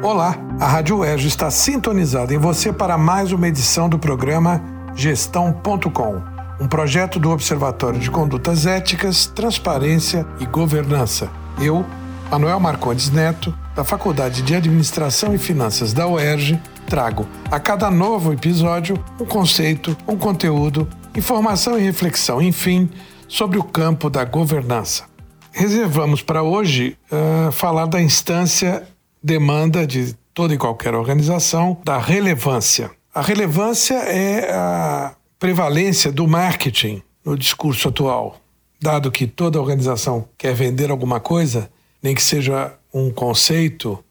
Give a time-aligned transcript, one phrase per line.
[0.00, 4.62] Olá, a Rádio UERJ está sintonizada em você para mais uma edição do programa
[4.94, 6.22] Gestão.com,
[6.60, 11.28] um projeto do Observatório de Condutas Éticas, Transparência e Governança.
[11.60, 11.84] Eu,
[12.30, 18.32] Manuel Marcondes Neto, da Faculdade de Administração e Finanças da UERJ, trago a cada novo
[18.32, 22.88] episódio um conceito, um conteúdo, informação e reflexão, enfim,
[23.26, 25.04] sobre o campo da governança.
[25.50, 28.86] Reservamos para hoje uh, falar da instância
[29.28, 32.90] demanda de toda e qualquer organização da relevância.
[33.14, 38.40] A relevância é a prevalência do marketing no discurso atual.
[38.80, 41.70] Dado que toda organização quer vender alguma coisa,
[42.02, 44.02] nem que seja um conceito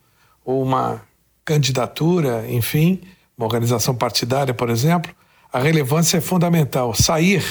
[0.45, 1.02] ou uma
[1.44, 3.02] candidatura, enfim,
[3.36, 5.12] uma organização partidária, por exemplo,
[5.52, 7.44] a relevância é fundamental, sair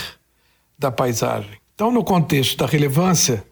[0.79, 1.59] da paisagem.
[1.75, 3.45] Então, no contexto da relevância,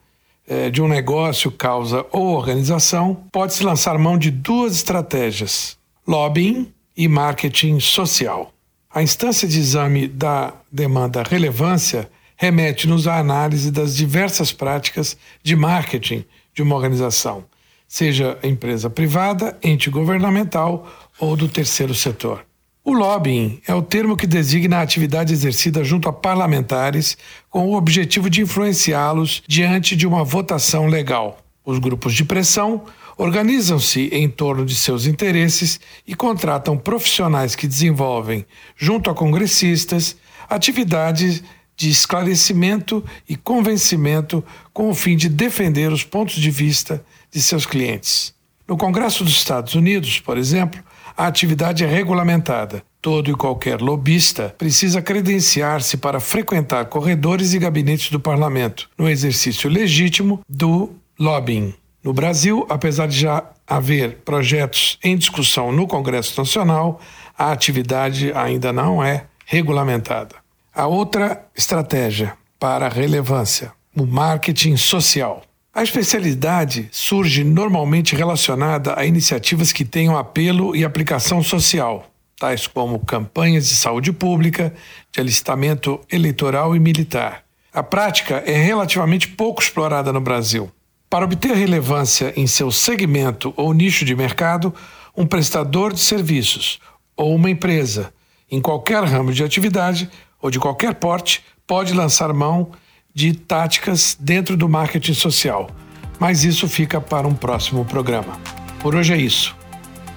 [0.73, 7.81] de um negócio, causa ou organização, pode-se lançar mão de duas estratégias: lobbying e marketing
[7.81, 8.53] social.
[8.95, 16.25] A instância de exame da demanda relevância remete-nos à análise das diversas práticas de marketing
[16.53, 17.45] de uma organização,
[17.89, 20.87] seja empresa privada, ente governamental
[21.19, 22.45] ou do terceiro setor.
[22.87, 27.17] O lobbying é o termo que designa a atividade exercida junto a parlamentares
[27.49, 31.39] com o objetivo de influenciá-los diante de uma votação legal.
[31.65, 32.85] Os grupos de pressão
[33.17, 38.45] organizam-se em torno de seus interesses e contratam profissionais que desenvolvem,
[38.77, 41.43] junto a congressistas, atividades
[41.75, 47.65] de esclarecimento e convencimento com o fim de defender os pontos de vista de seus
[47.65, 48.35] clientes.
[48.67, 50.83] No Congresso dos Estados Unidos, por exemplo,
[51.17, 52.83] a atividade é regulamentada.
[53.01, 59.69] Todo e qualquer lobista precisa credenciar-se para frequentar corredores e gabinetes do parlamento, no exercício
[59.69, 60.91] legítimo do
[61.21, 61.75] lobbying.
[62.03, 67.01] No Brasil, apesar de já haver projetos em discussão no Congresso Nacional,
[67.37, 70.37] a atividade ainda não é regulamentada.
[70.75, 75.43] A outra estratégia para a relevância, o marketing social.
[75.75, 82.09] A especialidade surge normalmente relacionada a iniciativas que tenham apelo e aplicação social,
[82.39, 84.73] tais como campanhas de saúde pública,
[85.11, 87.43] de alistamento eleitoral e militar.
[87.73, 90.71] A prática é relativamente pouco explorada no Brasil.
[91.11, 94.73] Para obter relevância em seu segmento ou nicho de mercado,
[95.17, 96.79] um prestador de serviços
[97.17, 98.15] ou uma empresa,
[98.49, 100.09] em qualquer ramo de atividade
[100.41, 102.71] ou de qualquer porte, pode lançar mão
[103.14, 105.70] de táticas dentro do marketing social.
[106.19, 108.38] Mas isso fica para um próximo programa.
[108.80, 109.56] Por hoje é isso.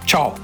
[0.05, 0.35] Tchau!